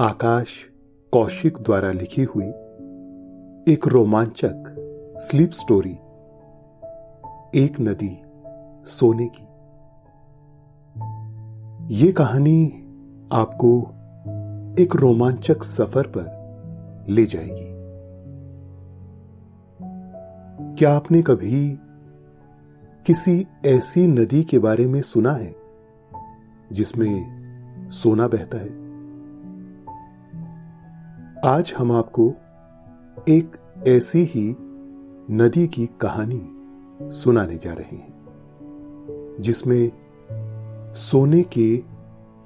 आकाश 0.00 0.46
कौशिक 1.12 1.58
द्वारा 1.60 1.92
लिखी 1.92 2.22
हुई 2.22 2.46
एक 3.72 3.80
रोमांचक 3.86 4.64
स्लीप 5.20 5.50
स्टोरी, 5.50 5.92
एक 7.64 7.72
नदी 7.80 8.22
सोने 8.90 9.26
की। 9.26 9.42
यह 11.94 12.12
कहानी 12.12 12.66
आपको 13.32 13.80
एक 14.78 14.96
रोमांचक 14.96 15.62
सफ़र 15.62 16.06
पर 16.06 17.06
ले 17.08 17.24
जाएगी। 17.24 17.72
क्या 20.74 20.94
आपने 20.94 21.22
कभी 21.22 21.78
किसी 23.06 23.46
ऐसी 23.66 24.06
नदी 24.06 24.42
के 24.42 24.58
बारे 24.58 24.86
में 24.86 25.02
सुना 25.02 25.32
है 25.32 25.54
जिसमें 26.72 27.42
सोना 27.90 28.28
बहता 28.28 28.58
है? 28.58 28.81
आज 31.44 31.74
हम 31.78 31.92
आपको 31.92 32.34
एक 33.28 33.56
ऐसी 33.88 34.24
ही 34.24 34.56
नदी 35.30 35.68
की 35.68 35.86
कहानी 35.86 36.52
सुनाने 37.10 37.56
जा 37.56 37.72
रहे 37.72 37.96
हैं, 37.96 39.36
जिसमें 39.40 39.92
सोने 40.94 41.42
के 41.42 41.84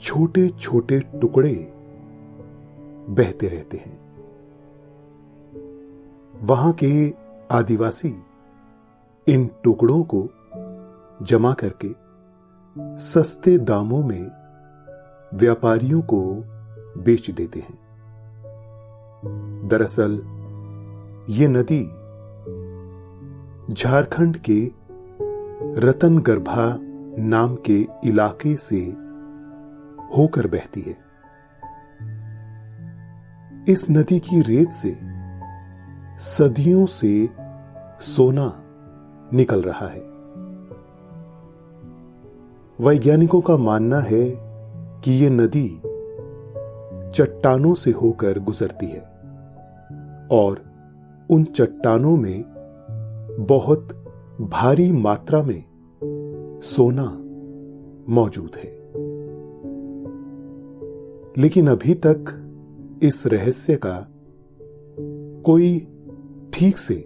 छोटे 0.01 0.49
छोटे 0.49 1.01
टुकड़े 1.01 1.73
बहते 3.09 3.49
रहते 3.49 3.77
हैं। 3.77 4.01
वहाँ 6.43 6.73
के 6.73 7.15
आदिवासी 7.51 8.15
इन 9.29 9.51
टुकड़ों 9.65 10.05
को 10.15 10.29
जमा 11.25 11.53
करके 11.53 11.95
सस्ते 12.99 13.59
दामों 13.59 14.03
में 14.03 14.31
व्यापारियों 15.35 16.03
को 16.03 16.45
बेच 17.03 17.31
देते 17.31 17.61
हैं। 17.61 17.86
दरअसल, 19.69 20.13
ये 21.31 21.49
नदी 21.49 22.07
झारखंड 23.75 24.37
के 24.37 24.71
रतनगर्भा 25.81 26.79
नाम 27.19 27.57
के 27.57 27.89
इलाके 28.05 28.57
से 28.57 28.81
होकर 30.17 30.47
बहती 30.47 30.81
है। 30.81 31.07
इस 33.69 33.87
नदी 33.91 34.19
की 34.19 34.41
रेत 34.41 34.71
से 34.71 34.99
सदियों 36.19 36.87
से 36.87 37.29
सोना 38.01 38.63
निकल 39.33 39.63
रहा 39.63 39.89
है। 39.89 40.17
वैज्ञानिकों 42.81 43.41
का 43.41 43.57
मानना 43.57 44.01
है 44.01 44.25
कि 45.01 45.25
यह 45.25 45.31
नदी 45.31 45.81
चट्टानों 47.11 47.75
से 47.75 47.91
होकर 47.91 48.39
गुजरती 48.39 48.87
है। 48.87 49.16
और 50.31 50.65
उन 51.31 51.45
चट्टानों 51.45 52.17
में 52.17 52.45
बहुत 53.41 53.89
भारी 54.41 54.93
मात्रा 54.93 55.43
में 55.43 55.65
सोना 56.63 57.23
मौजूद 58.15 58.51
है। 58.57 58.77
लेकिन 61.43 61.69
अभी 61.69 61.95
तक 61.95 62.43
इस 63.03 63.27
रहस्य 63.27 63.77
का 63.77 64.09
कोई 65.43 65.89
ठीक 66.53 66.79
से 66.79 67.05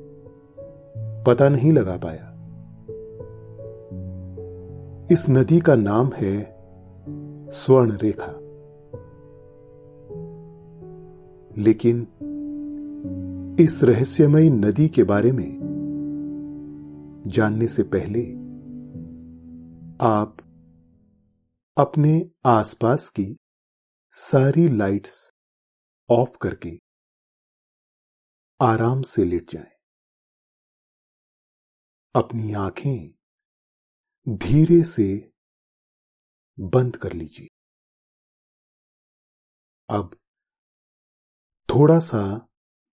पता 1.27 1.49
नहीं 1.49 1.73
लगा 1.73 1.97
पाया। 1.97 2.27
इस 5.13 5.27
नदी 5.31 5.61
का 5.61 5.75
नाम 5.75 6.11
है 6.17 6.57
स्वर्ण 7.51 7.93
रेखा 7.93 8.37
लेकिन 11.59 12.07
इस 13.61 13.85
रहस्यमयी 13.85 14.51
नदी 14.51 14.89
के 14.89 15.03
बारे 15.03 15.33
में 15.33 15.61
जानने 17.27 17.69
से 17.69 17.83
पहले 17.83 18.33
आप 20.07 20.37
अपने 21.79 22.31
आसपास 22.47 23.09
की 23.09 23.37
सारी 24.11 24.69
लाइट्स 24.69 25.33
ऑफ़ 26.11 26.39
करके 26.43 26.79
आराम 28.61 29.03
से 29.03 29.25
लेट 29.25 29.51
जाएँ। 29.51 29.71
अपनी 32.15 32.53
आँखें 32.53 33.15
धीरे 34.29 34.85
से 34.85 35.33
बंद 36.61 36.97
कर 36.97 37.13
लीजिए 37.13 37.49
अब 39.91 40.17
थोड़ा 41.69 41.99
सा 41.99 42.47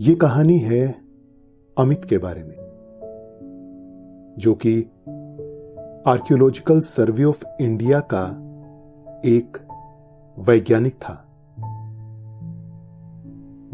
ये 0.00 0.14
कहानी 0.14 0.58
है 0.58 1.00
अमित 1.78 2.04
के 2.04 2.18
बारे 2.18 2.42
में, 2.44 2.56
जो 4.38 4.54
कि 4.54 4.82
आर्कियोलॉजिकल 6.06 6.80
सर्वे 6.80 7.24
ऑफ़ 7.24 7.44
इंडिया 7.60 8.00
का 8.00 8.24
एक 9.24 9.58
वैज्ञानिक 10.38 10.94
था। 10.94 11.12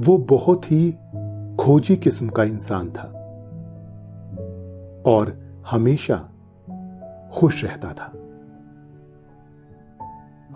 वो 0.00 0.18
बहुत 0.18 0.72
ही 0.72 0.92
खोजी 1.56 1.96
किस्म 1.96 2.28
का 2.28 2.44
इंसान 2.44 2.90
था 2.90 3.08
और 5.06 5.38
हमेशा 5.70 6.16
खुश 7.32 7.64
रहता 7.64 7.92
था। 7.92 8.06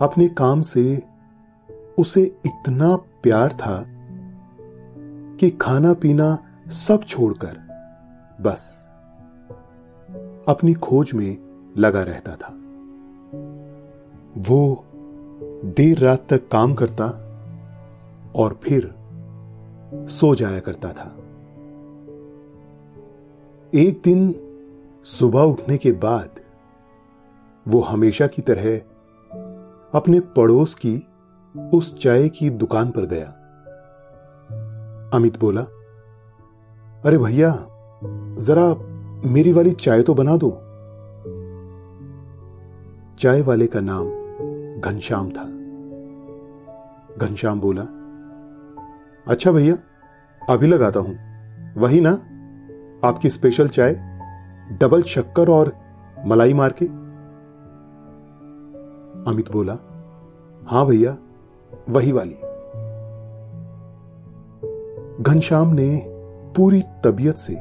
अपने 0.05 0.27
काम 0.27 0.61
से 0.61 1.03
उसे 1.99 2.21
इतना 2.21 2.95
प्यार 2.95 3.53
था 3.53 3.98
कि 5.39 5.49
खाना 5.49 5.93
पीना 5.93 6.37
सब 6.67 7.03
छोड़कर 7.03 7.57
बस 8.41 8.91
अपनी 10.47 10.73
खोज 10.73 11.13
में 11.13 11.37
लगा 11.77 12.03
रहता 12.03 12.35
था। 12.35 12.53
वो 14.37 14.85
देर 15.65 15.97
रात 15.97 16.27
तक 16.29 16.47
काम 16.47 16.73
करता 16.73 17.05
और 18.35 18.59
फिर 18.63 18.95
सो 20.09 20.35
जाया 20.35 20.59
करता 20.59 20.91
था। 20.91 21.15
एक 23.73 24.01
दिन 24.03 24.35
सुबह 25.03 25.41
उठने 25.41 25.77
के 25.77 25.91
बाद 25.91 26.39
वो 27.67 27.81
हमेशा 27.81 28.27
की 28.27 28.41
तरह 28.41 28.77
अपने 29.93 30.19
पड़ोस 30.19 30.75
की 30.75 31.07
उस 31.73 31.99
चाय 31.99 32.29
की 32.29 32.49
दुकान 32.49 32.91
पर 32.91 33.05
गया। 33.05 33.35
अमित 35.13 35.39
बोला, 35.39 35.61
अरे 37.05 37.17
भैया, 37.17 37.67
जरा 38.39 38.75
मेरी 39.29 39.51
वाली 39.51 39.71
चाय 39.71 40.01
तो 40.01 40.13
बना 40.13 40.37
दो। 40.37 40.49
चाय 43.17 43.41
वाले 43.41 43.67
का 43.67 43.79
नाम 43.79 44.05
घनश्याम 44.81 45.29
था। 45.29 45.43
घनश्याम 47.17 47.59
बोला 47.59 47.81
अच्छा 49.27 49.51
भैया, 49.51 49.75
अभी 50.49 50.67
लगाता 50.67 50.99
हूँ। 50.99 51.17
वही 51.77 52.01
ना, 52.01 52.11
आपकी 53.07 53.29
स्पेशल 53.29 53.67
चाय 53.67 53.93
डबल 54.81 55.03
शक्कर 55.03 55.49
और 55.49 55.75
मलाई 56.25 56.53
मार 56.53 56.75
के? 56.81 56.85
अमित 59.31 59.51
बोला, 59.51 59.73
हाँ 60.67 60.85
भैया, 60.85 61.17
वही 61.89 62.11
वाली। 62.11 62.48
घनश्याम 65.21 65.67
ने 65.73 66.05
पूरी 66.55 66.81
तबीयत 66.81 67.35
से 67.35 67.55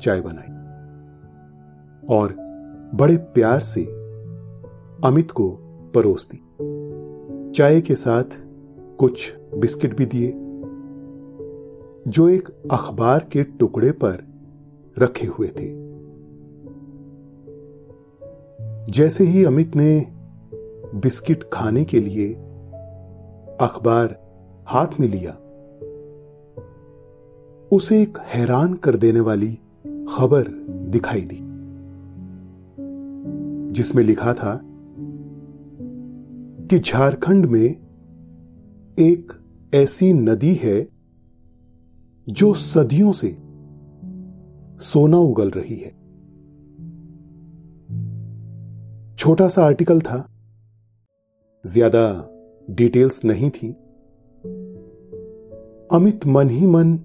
चाय 0.00 0.20
बनाई 0.20 0.58
और 2.08 2.34
बड़े 2.94 3.16
प्यार 3.16 3.60
से 3.60 3.84
अमित 5.04 5.30
को 5.30 5.50
परोस 5.94 6.28
दी। 6.34 6.36
चाय 7.52 7.80
के 7.80 7.94
साथ 7.94 8.24
कुछ 8.98 9.36
बिस्किट 9.58 9.96
भी 9.96 10.06
दिए, 10.06 10.32
जो 12.10 12.28
एक 12.28 12.48
अखबार 12.70 13.26
के 13.32 13.42
टुकड़े 13.42 13.90
पर 13.90 14.26
रखे 14.98 15.26
हुए 15.26 15.48
थे। 15.48 15.88
जैसे 18.92 19.24
ही 19.24 19.44
अमित 19.44 19.76
ने 19.76 20.06
बिस्किट 20.94 21.44
खाने 21.52 21.84
के 21.84 22.00
लिए 22.00 22.34
अखबार 23.60 24.20
हाथ 24.66 25.00
में 25.00 25.08
लिया 25.08 25.38
उसे 27.72 28.00
एक 28.02 28.18
हैरान 28.26 28.74
कर 28.74 28.96
देने 28.96 29.20
वाली 29.20 29.50
खबर 30.10 30.48
दिखाई 30.90 31.20
दी, 31.20 31.38
जिसमें 33.72 34.02
लिखा 34.04 34.32
था 34.34 34.60
कि 36.70 36.78
झारखंड 36.78 37.46
में 37.46 37.66
एक 38.98 39.32
ऐसी 39.74 40.12
नदी 40.12 40.54
है 40.54 40.88
जो 42.26 42.52
सदियों 42.54 43.12
से 43.12 43.28
सोना 44.84 45.18
उगल 45.18 45.50
रही 45.50 45.76
है। 45.76 45.90
छोटा 49.16 49.48
सा 49.48 49.64
आर्टिकल 49.64 50.00
था, 50.00 50.18
ज़्यादा 51.64 52.30
डिटेल्स 52.70 53.24
नहीं 53.24 53.50
थी। 53.50 53.70
अमित 55.90 56.26
मन 56.26 56.50
ही 56.50 56.66
मन 56.66 56.98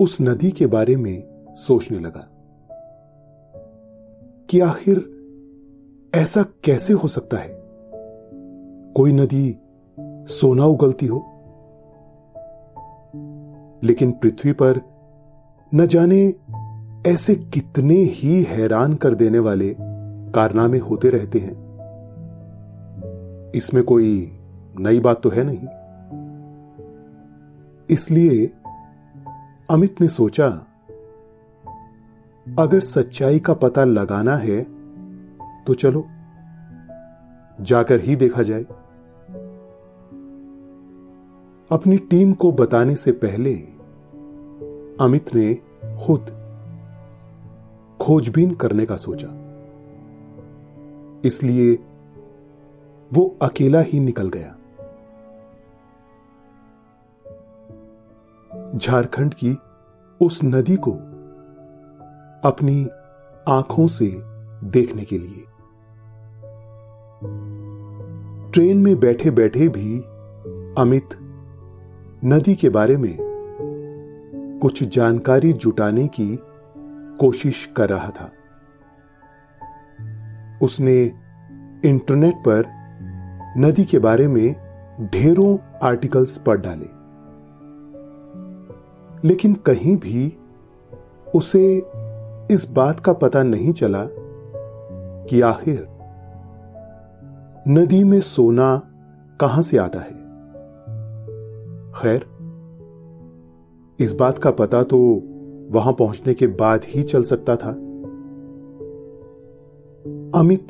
उस 0.00 0.20
नदी 0.20 0.50
के 0.50 0.66
बारे 0.66 0.96
में 0.96 1.44
सोचने 1.54 1.98
लगा 1.98 2.28
कि 4.50 4.60
आखिर 4.60 5.10
ऐसा 6.14 6.42
कैसे 6.64 6.92
हो 6.92 7.08
सकता 7.08 7.36
है? 7.36 7.48
कोई 8.96 9.12
नदी 9.12 9.58
सोना 10.28 10.64
उगलती 10.64 11.06
हो? 11.06 11.16
लेकिन 13.82 14.12
पृथ्वी 14.12 14.52
पर 14.52 14.80
न 15.74 15.86
जाने 15.86 16.34
ऐसे 17.06 17.34
कितने 17.34 17.94
ही 17.94 18.42
हैरान 18.42 18.94
कर 18.94 19.14
देने 19.14 19.38
वाले 19.38 19.76
कारनामे 20.34 20.78
होते 20.78 21.08
रहते 21.08 21.38
हैं। 21.38 21.66
इसमें 23.54 23.84
कोई 23.84 24.38
नई 24.78 25.00
बात 25.00 25.22
तो 25.22 25.30
है 25.30 25.44
नहीं। 25.44 25.68
इसलिए 27.90 28.50
अमित 29.70 30.00
ने 30.00 30.08
सोचा, 30.08 30.48
अगर 32.58 32.80
सच्चाई 32.80 33.38
का 33.38 33.54
पता 33.54 33.84
लगाना 33.84 34.36
है 34.36 34.60
तो 35.64 35.74
चलो, 35.74 36.04
जाकर 37.60 38.00
ही 38.00 38.16
देखा 38.16 38.42
जाए। 38.42 38.62
अपनी 41.70 41.98
टीम 41.98 42.32
को 42.32 42.52
बताने 42.52 42.96
से 42.96 43.12
पहले, 43.12 43.54
अमित 45.00 45.34
ने 45.34 45.54
खुद 46.06 46.30
खोजबीन 48.00 48.54
करने 48.54 48.86
का 48.86 48.96
सोचा। 48.96 49.28
इसलिए 51.24 51.78
वो 53.10 53.36
अकेला 53.42 53.80
ही 53.80 54.00
निकल 54.00 54.28
गया। 54.28 54.55
झारखंड 58.76 59.34
की 59.34 59.58
उस 60.20 60.40
नदी 60.44 60.76
को 60.76 60.92
अपनी 62.48 62.88
आँखों 63.48 63.86
से 63.86 64.06
देखने 64.64 65.02
के 65.02 65.18
लिए। 65.18 65.44
ट्रेन 68.52 68.76
में 68.76 69.00
बैठे 69.00 69.30
बैठे 69.30 69.68
भी 69.68 69.98
अमित 70.82 71.08
नदी 72.24 72.54
के 72.54 72.68
बारे 72.68 72.96
में 72.96 73.16
कुछ 74.62 74.82
जानकारी 74.82 75.52
जुटाने 75.52 76.06
की 76.06 76.38
कोशिश 77.20 77.72
कर 77.76 77.88
रहा 77.88 78.10
था। 78.10 78.32
उसने 80.62 81.12
इंटरनेट 81.84 82.34
पर 82.34 82.64
नदी 83.58 83.84
के 83.84 83.98
बारे 83.98 84.28
में 84.28 84.54
ढेरों 85.00 85.58
आर्टिकल्स 85.82 86.38
पढ़ 86.38 86.56
डाले। 86.56 86.95
लेकिन 89.26 89.54
कहीं 89.54 89.96
भी 89.96 90.38
उसे 91.34 91.76
इस 92.50 92.68
बात 92.70 93.00
का 93.00 93.12
पता 93.12 93.42
नहीं 93.42 93.72
चला 93.72 94.06
कि 95.28 95.40
आखिर 95.40 95.86
नदी 97.68 98.04
में 98.04 98.20
सोना 98.20 98.82
कहाँ 99.40 99.62
से 99.62 99.76
आता 99.76 99.98
है। 99.98 100.14
खैर, 101.92 102.26
इस 104.00 104.12
बात 104.12 104.38
का 104.38 104.50
पता 104.50 104.82
तो 104.82 104.98
वहाँ 105.70 105.92
पहुँचने 105.92 106.34
के 106.34 106.46
बाद 106.46 106.80
ही 106.84 107.02
चल 107.02 107.22
सकता 107.22 107.56
था। 107.56 107.70
अमित 110.40 110.68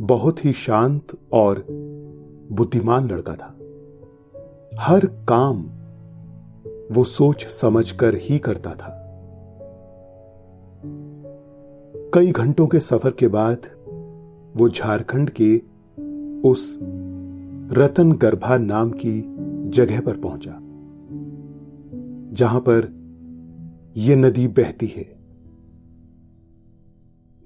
बहुत 0.00 0.44
ही 0.44 0.52
शांत 0.52 1.02
और 1.32 1.66
बुद्धिमान 2.52 3.10
लड़का 3.10 3.34
था। 3.34 3.54
हर 4.80 5.06
काम 5.06 5.64
वो 6.92 7.04
सोच 7.04 7.46
समझकर 7.46 8.14
ही 8.14 8.38
करता 8.38 8.70
था। 8.70 9.04
कई 12.14 12.30
घंटों 12.30 12.66
के 12.66 12.80
सफ़र 12.80 13.10
के 13.10 13.28
बाद 13.28 13.56
वो 14.56 14.68
झारखंड 14.68 15.30
के 15.30 15.62
उस 16.48 16.78
रतन 17.72 18.12
गर्भा 18.12 18.56
नाम 18.56 18.90
की 18.90 19.34
जगह 19.70 20.00
पर 20.00 20.16
पहुँचा, 20.16 20.58
जहाँ 22.32 22.60
पर 22.60 22.88
यह 23.96 24.16
नदी 24.16 24.48
बहती 24.48 24.86
है। 24.86 25.18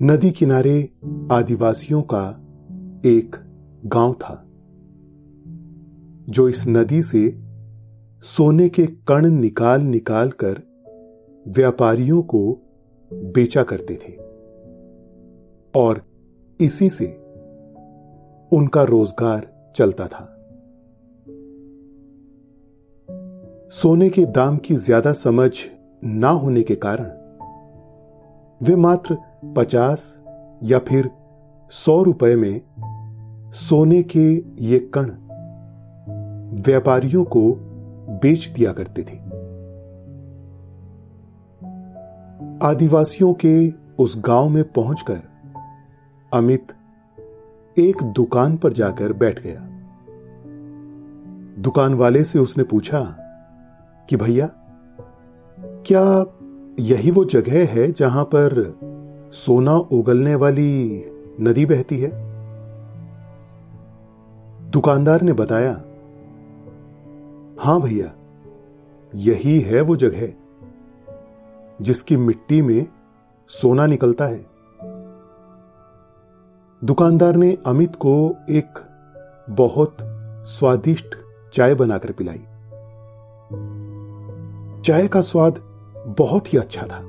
नदी 0.03 0.31
किनारे 0.31 0.91
आदिवासियों 1.33 2.03
का 2.03 2.41
एक 3.05 3.37
गाँव 3.87 4.13
था, 4.13 4.45
जो 6.29 6.49
इस 6.49 6.65
नदी 6.69 7.03
से 7.03 7.52
सोने 8.23 8.69
के 8.69 8.87
कण 8.87 9.27
निकाल 9.27 9.81
निकाल 9.81 10.31
कर 10.31 10.63
व्यापारियों 11.49 12.23
को 12.23 12.59
बेचा 13.13 13.63
करते 13.63 13.95
थे। 13.95 14.13
और 15.81 16.03
इसी 16.61 16.91
से 16.91 17.07
उनका 18.53 18.83
रोज़गार 18.83 19.73
चलता 19.77 20.07
था। 20.07 20.25
सोने 23.71 24.09
के 24.09 24.27
दाम 24.27 24.57
की 24.57 24.75
ज़्यादा 24.75 25.13
समझ 25.13 25.51
ना 26.05 26.29
होने 26.29 26.63
के 26.63 26.75
कारण 26.75 27.11
वे 28.65 28.77
मात्र 28.77 29.17
पचास 29.57 30.25
या 30.63 30.79
फिर 30.79 31.11
सौ 31.71 32.03
रुपए 32.03 32.37
में 32.37 32.61
सोने 33.55 34.03
के 34.03 34.45
ये 34.65 34.91
कण 34.99 35.11
व्यापारियों 36.63 37.25
को 37.25 37.69
बेच 38.13 38.47
दिया 38.47 38.73
करते 38.73 39.03
थे। 39.03 39.43
आदिवासियों 42.67 43.35
के 43.35 43.73
उस 43.99 44.23
गाँव 44.25 44.49
में 44.49 44.73
पहुंचकर 44.73 45.23
अमित 46.35 46.73
एक 47.79 48.03
दुकान 48.03 48.57
पर 48.57 48.73
जाकर 48.73 49.13
बैठ 49.13 49.41
गया। 49.43 49.69
दुकान 51.63 51.95
वाले 51.95 52.25
से 52.25 52.39
उसने 52.39 52.65
पूछा 52.65 53.01
कि, 54.11 54.17
भैया, 54.17 54.47
क्या 55.61 56.25
यही 56.81 57.11
वो 57.11 57.25
जगह 57.25 57.67
है 57.67 57.93
जहाँ 57.93 58.25
पर 58.25 58.79
सोना 59.33 59.77
उगलने 59.77 60.35
वाली 60.35 61.05
नदी 61.41 61.67
बहती 61.67 61.99
है? 61.99 62.11
दुकानदार 64.71 65.23
ने 65.23 65.33
बताया 65.33 65.73
हाँ 67.63 67.81
भैया, 67.81 68.13
यही 69.15 69.61
है 69.61 69.81
वो 69.81 69.97
जगह, 69.97 70.33
जिसकी 71.85 72.17
मिट्टी 72.17 72.63
में 72.63 72.87
सोना 73.49 73.87
निकलता 73.87 74.25
है। 74.25 74.47
दुकानदार 76.85 77.37
ने 77.37 77.59
अमित 77.67 77.97
को 77.97 78.37
एक 78.51 78.79
बहुत 79.51 79.97
स्वादिष्ट 80.47 81.07
चाय 81.55 81.75
बनाकर 81.75 82.13
पिलाई। 82.13 82.43
चाय 84.83 85.09
का 85.09 85.21
स्वाद 85.21 85.59
बहुत 86.19 86.55
ही 86.55 86.59
अच्छा 86.59 86.83
था। 86.83 87.01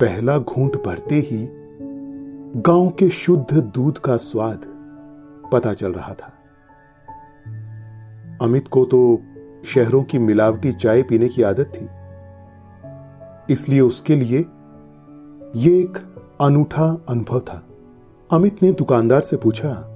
पहला 0.00 0.38
घूंट 0.38 0.76
भरते 0.76 1.14
ही 1.14 1.48
गाँव 2.60 2.88
के 2.88 3.10
शुद्ध 3.10 3.58
दूध 3.58 3.98
का 3.98 4.16
स्वाद 4.16 4.60
पता 5.52 5.72
चल 5.72 5.92
रहा 5.92 6.14
था। 6.14 6.32
अमित 8.40 8.68
को 8.68 8.84
तो 8.84 9.18
शहरों 9.64 10.02
की 10.02 10.18
मिलावटी 10.18 10.72
चाय 10.72 11.02
पीने 11.02 11.28
की 11.28 11.42
आदत 11.42 11.72
थी। 11.74 11.88
इसलिए 13.52 13.80
उसके 13.80 14.16
लिए 14.16 14.38
यह 15.56 15.80
एक 15.80 15.98
अनूठा 16.40 17.04
अनुभव 17.08 17.40
था। 17.40 17.66
अमित 18.32 18.62
ने 18.62 18.72
दुकानदार 18.72 19.20
से 19.20 19.36
पूछा, 19.36 19.86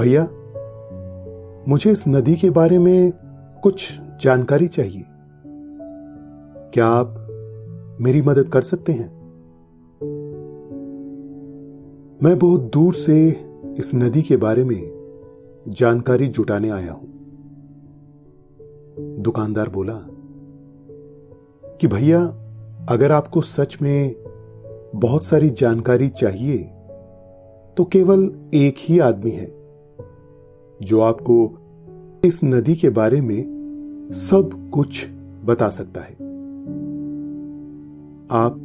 भैया, 0.00 0.28
मुझे 1.68 1.90
इस 1.90 2.08
नदी 2.08 2.34
के 2.34 2.50
बारे 2.50 2.78
में 2.78 3.12
कुछ 3.62 4.00
जानकारी 4.22 4.68
चाहिए। 4.68 5.04
क्या 6.74 6.86
आप 6.86 7.14
मेरी 8.00 8.22
मदद 8.22 8.48
कर 8.48 8.60
सकते 8.60 8.92
हैं? 8.92 9.14
मैं 12.22 12.38
बहुत 12.38 12.60
दूर 12.60 12.94
से 12.94 13.28
इस 13.78 13.94
नदी 13.94 14.22
के 14.22 14.36
बारे 14.36 14.64
में 14.64 14.93
जानकारी 15.68 16.26
जुटाने 16.26 16.70
आया 16.70 16.92
हूँ। 16.92 17.12
दुकानदार 19.18 19.68
बोला, 19.68 19.94
कि 21.80 21.86
भैया, 21.86 22.20
अगर 22.90 23.12
आपको 23.12 23.40
सच 23.40 23.78
में 23.82 24.14
बहुत 24.94 25.24
सारी 25.24 25.50
जानकारी 25.50 26.08
चाहिए 26.08 26.58
तो 27.76 27.84
केवल 27.84 28.30
एक 28.54 28.74
ही 28.78 28.98
आदमी 28.98 29.30
है, 29.30 29.46
जो 30.80 31.00
आपको 31.00 31.36
इस 32.24 32.40
नदी 32.44 32.74
के 32.74 32.90
बारे 32.90 33.20
में 33.20 34.10
सब 34.10 34.70
कुछ 34.74 35.06
बता 35.44 35.68
सकता 35.68 36.00
है। 36.00 36.12
आप 38.32 38.60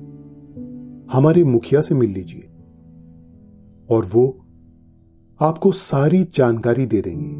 हमारे 1.12 1.44
मुखिया 1.44 1.82
से 1.82 1.96
मिल 1.96 2.10
लीजिए, 2.10 2.50
और 3.90 4.06
वो 4.06 4.28
आपको 5.42 5.72
सारी 5.72 6.24
जानकारी 6.24 6.86
दे 6.86 7.02
देंगे। 7.02 7.36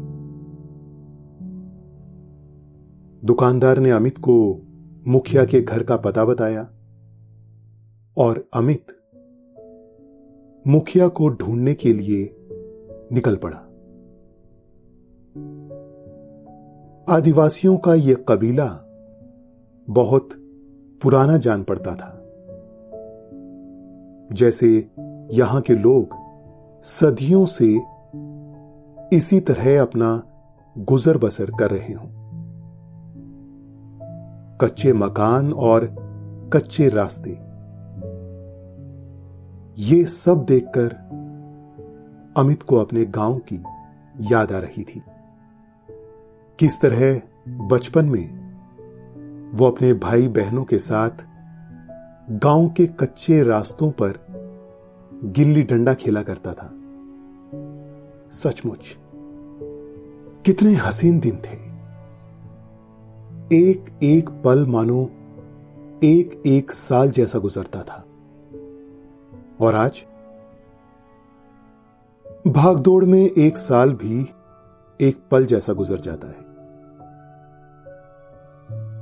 दुकानदार 3.26 3.78
ने 3.78 3.90
अमित 3.90 4.18
को 4.18 4.62
मुखिया 5.06 5.44
के 5.44 5.60
घर 5.60 5.82
का 5.82 5.96
पता 5.96 6.24
बताया 6.24 6.62
और 8.16 8.48
अमित 8.54 8.86
मुखिया 10.66 11.08
को 11.08 11.28
ढूँढने 11.28 11.74
के 11.74 11.92
लिए 11.92 12.36
निकल 13.12 13.36
पड़ा। 13.36 13.56
आदिवासियों 17.14 17.76
का 17.76 17.94
यह 17.94 18.24
कबीला 18.28 18.68
बहुत 19.90 20.28
पुराना 21.02 21.36
जान 21.36 21.62
पड़ता 21.62 21.94
था। 21.94 22.16
जैसे 24.32 24.90
यहाँ 25.32 25.60
के 25.60 25.74
लोग 25.74 26.19
सदियों 26.82 27.46
से 27.46 27.80
इसी 29.16 29.40
तरह 29.40 29.82
अपना 29.82 30.22
गुजर 30.78 31.18
बसर 31.18 31.50
कर 31.50 31.70
रहे 31.70 31.94
हों। 31.94 32.08
कच्चे 34.56 34.92
मकान 34.92 35.52
और 35.52 35.96
कच्चे 36.52 36.88
रास्ते। 36.88 37.30
ये 39.82 40.04
सब 40.04 40.44
देखकर 40.48 40.92
अमित 42.36 42.62
को 42.62 42.76
अपने 42.76 43.04
गाँव 43.04 43.38
की 43.38 43.64
याद 44.32 44.52
आ 44.52 44.58
रही 44.58 44.82
थी। 44.82 45.02
किस 46.58 46.80
तरह 46.80 47.20
बचपन 47.48 48.04
में 48.04 48.40
वो 49.54 49.66
अपने 49.66 49.92
भाई 49.92 50.28
बहनों 50.28 50.64
के 50.64 50.78
साथ 50.78 51.10
गाँव 52.30 52.68
के 52.68 52.86
कच्चे 52.86 53.42
रास्तों 53.42 53.90
पर 53.90 54.29
गिल्ली 55.24 55.62
डंडा 55.62 55.94
खेला 55.94 56.22
करता 56.22 56.52
था। 56.52 56.70
सचमुच, 58.30 58.98
कितने 60.44 60.72
हसीन 60.72 61.20
दिन 61.20 61.36
थे। 61.36 61.70
एक 63.56 63.84
एक 64.02 64.30
पल 64.44 64.66
मानो 64.66 65.10
एक 66.04 66.42
एक 66.46 66.72
साल 66.72 67.10
जैसा 67.10 67.38
गुजरता 67.38 67.82
था। 67.82 68.04
और 69.60 69.74
आज? 69.74 70.04
भागदौड़ 72.46 73.04
में 73.04 73.30
एक 73.38 73.56
साल 73.56 73.92
भी 73.92 74.30
एक 75.00 75.18
पल 75.30 75.44
जैसा 75.44 75.72
गुजर 75.72 76.00
जाता 76.00 76.28
है। 76.28 76.50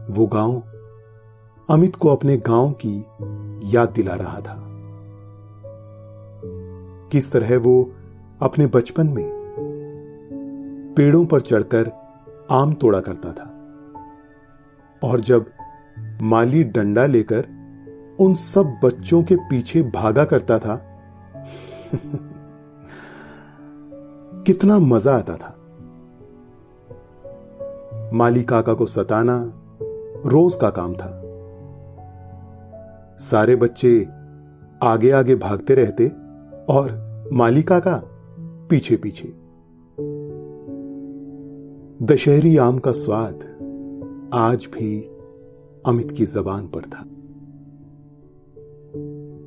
वो 0.08 0.26
गाँव 0.26 0.62
अमित 1.70 1.96
को 1.96 2.08
अपने 2.08 2.36
गाँव 2.36 2.74
की 2.86 2.98
याद 3.76 3.90
दिला 3.90 4.14
रहा 4.14 4.40
था। 4.40 4.67
किस 7.12 7.32
तरह 7.32 7.58
वो 7.58 7.92
अपने 8.42 8.66
बचपन 8.66 9.06
में 9.06 9.38
पेड़ों 10.96 11.26
पर 11.26 11.40
चढ़कर 11.40 11.92
आम 12.50 12.74
तोड़ा 12.74 13.00
करता 13.00 13.32
था। 13.32 13.54
और 15.04 15.20
जब 15.20 15.46
माली 16.22 16.64
डंडा 16.64 17.06
लेकर 17.06 17.46
उन 18.20 18.34
सब 18.34 18.80
बच्चों 18.84 19.22
के 19.22 19.36
पीछे 19.36 19.82
भागा 19.82 20.24
करता 20.24 20.58
था, 20.58 20.76
कितना 24.46 24.78
मज़ा 24.78 25.16
आता 25.16 25.36
था। 25.36 25.54
माली 28.14 28.42
काका 28.42 28.74
को 28.74 28.86
सताना 28.86 29.52
रोज 30.26 30.56
का 30.56 30.70
काम 30.70 30.94
था। 30.94 31.22
सारे 33.18 33.56
बच्चे 33.56 34.08
आगे 34.82 35.10
आगे 35.10 35.34
भागते 35.34 35.74
रहते 35.74 36.27
और 36.68 37.28
मालिका 37.32 37.78
का 37.78 38.02
पीछे 38.70 38.96
पीछे 38.96 39.28
दशहरी 42.06 42.56
आम 42.56 42.78
का 42.78 42.92
स्वाद 42.92 43.34
आज 44.32 44.68
भी 44.72 45.00
अमित 45.86 46.10
की 46.10 46.24
जबान 46.24 46.68
पर 46.68 46.80
था। 46.80 47.00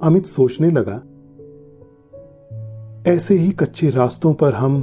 अमित 0.07 0.25
सोचने 0.25 0.71
लगा, 0.71 0.95
ऐसे 3.11 3.35
ही 3.35 3.51
कच्चे 3.51 3.89
रास्तों 3.89 4.33
पर 4.33 4.53
हम 4.53 4.81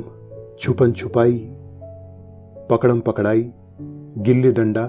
छुपन 0.59 0.93
छुपाई, 0.93 1.49
पकड़म 2.71 3.01
पकड़ाई, 3.01 3.53
गिल्ली 4.19 4.53
डंडा 4.53 4.85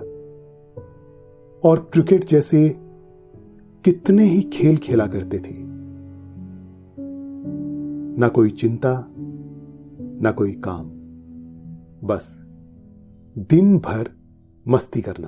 और 1.63 1.89
क्रिकेट 1.93 2.25
जैसे 2.25 2.69
कितने 3.85 4.23
ही 4.23 4.41
खेल 4.41 4.77
खेला 4.77 5.07
करते 5.07 5.39
थे। 5.39 5.78
ना 8.19 8.27
कोई 8.27 8.49
चिंता, 8.49 9.13
ना 10.21 10.31
कोई 10.31 10.51
काम। 10.51 10.89
बस 12.07 12.45
दिन 13.37 13.77
भर 13.79 14.09
मस्ती 14.67 15.01
करना 15.01 15.27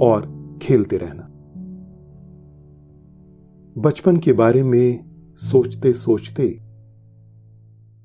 और 0.00 0.58
खेलते 0.62 0.96
रहना। 0.96 1.28
बचपन 3.78 4.16
के 4.16 4.32
बारे 4.32 4.62
में 4.62 5.04
सोचते 5.36 5.92
सोचते 5.92 6.60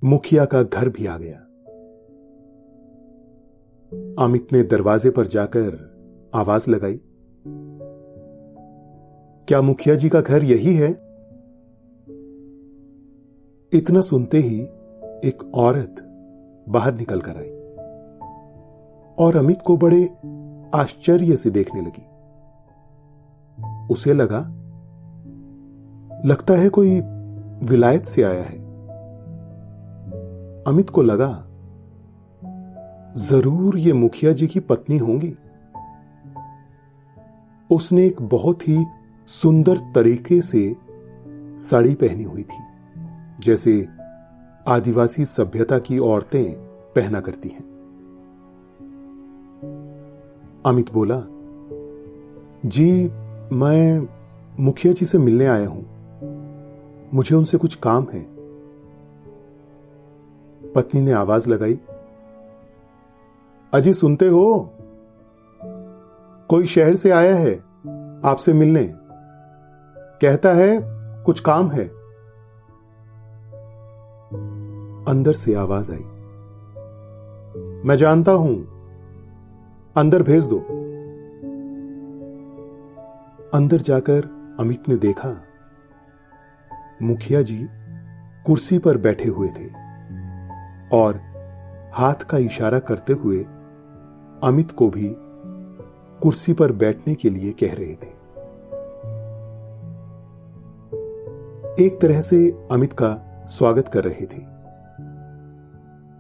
मुखिया 0.04 0.46
का 0.46 0.64
घर 0.64 0.90
भी 0.90 1.06
आ 1.06 1.18
गया। 1.18 1.40
अमित 4.26 4.48
ने 4.54 4.64
दरवाजे 4.64 5.10
पर 5.10 5.28
जाकर 5.28 5.76
आवाज़ 6.36 6.70
लगाई, 6.70 7.02
क्या 9.48 9.62
मुखिया 9.62 9.96
जी 9.96 10.10
का 10.10 10.22
घर 10.22 10.44
यही 10.44 10.76
है? 10.76 11.07
इतना 13.74 14.02
सुनते 14.02 14.38
ही 14.38 14.60
एक 15.30 15.52
औरत 15.56 15.96
बाहर 16.70 16.94
निकल 16.94 17.22
कर 17.22 17.38
आई 17.38 17.50
और 19.18 19.38
अमित 19.38 19.62
को 19.62 19.78
बड़े 19.78 20.04
आश्चर्य 20.76 21.36
से 21.36 21.50
देखने 21.50 21.82
लगी। 21.82 22.06
उसे 23.94 24.14
लगा, 24.14 24.40
लगता 26.26 26.54
है 26.54 26.70
कोई 26.70 27.00
विलायत 27.70 28.06
से 28.06 28.24
आया 28.24 28.44
है। 28.44 28.58
अमित 30.64 30.90
को 30.90 31.02
लगा, 31.02 31.32
ज़रूर 33.18 33.78
ये 33.78 33.94
मुखिया 33.94 34.32
जी 34.32 34.48
की 34.48 34.60
पत्नी 34.60 34.98
होंगी। 34.98 35.34
उसने 37.70 38.06
एक 38.06 38.22
बहुत 38.22 38.68
ही 38.68 38.86
सुंदर 39.30 39.78
तरीके 39.96 40.42
से 40.42 40.76
साड़ी 41.60 41.94
पहनी 41.96 42.24
हुई 42.24 42.44
थी। 42.44 42.67
जैसे 43.48 43.88
आदिवासी 44.68 45.26
सभ्यता 45.26 45.80
की 45.80 46.00
औरतें 46.00 46.54
पहना 46.96 47.20
करती 47.20 47.50
हैं। 47.50 47.64
अमित 50.66 50.94
बोला, 50.94 51.24
जी, 52.70 53.10
मैं 53.56 54.08
मुखिया 54.60 54.94
जी 54.94 55.06
से 55.06 55.18
मिलने 55.18 55.46
आया 55.46 55.68
हूँ। 55.68 55.86
मुझे 57.14 57.36
उनसे 57.36 57.58
कुछ 57.58 57.76
काम 57.76 58.08
है। 58.14 58.24
पत्नी 60.76 61.02
ने 61.02 61.12
आवाज़ 61.12 61.50
लगाई, 61.50 61.80
अजी, 63.74 63.94
सुनते 63.94 64.28
हो? 64.28 64.74
कोई 66.50 66.66
शहर 66.66 66.96
से 66.96 67.12
आया 67.12 67.36
है 67.36 67.56
आपसे 68.26 68.54
मिलने। 68.54 68.94
कहता 70.22 70.54
है 70.54 70.80
कुछ 71.24 71.40
काम 71.40 71.70
है। 71.72 71.97
अंदर 75.08 75.34
से 75.34 75.54
आवाज़ 75.56 75.92
आई। 75.92 76.04
मैं 77.86 77.96
जानता 77.98 78.32
हूँ, 78.32 78.56
अंदर 79.98 80.24
भेज 80.24 80.46
दो। 80.46 80.58
अंदर 83.54 83.78
जाकर 83.78 84.26
अमित 84.60 84.90
ने 84.90 84.96
देखा, 84.96 85.44
मुखिया 87.02 87.42
जी 87.42 87.68
कुर्सी 88.46 88.80
पर 88.80 88.98
बैठे 88.98 89.30
हुए 89.30 89.48
थे 89.48 89.68
और 90.94 91.22
हाथ 91.94 92.28
का 92.30 92.38
इशारा 92.38 92.80
करते 92.80 93.14
हुए 93.14 93.40
अमित 94.44 94.72
को 94.72 94.90
भी 94.90 95.16
कुर्सी 96.22 96.54
पर 96.54 96.72
बैठने 96.72 97.16
के 97.16 97.30
लिए 97.30 97.52
कह 97.52 97.74
रहे 97.74 97.96
थे। 97.96 98.16
एक 101.86 102.00
तरह 102.02 102.22
से 102.22 102.68
अमित 102.72 102.94
का 102.94 103.16
स्वागत 103.50 103.88
कर 103.88 104.04
रहे 104.04 104.26
थे। 104.26 104.57